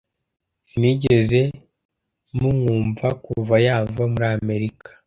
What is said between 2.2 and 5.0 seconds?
mumwumva kuva yava muri Amerika.